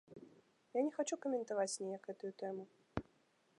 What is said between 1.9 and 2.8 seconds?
гэтую тэму.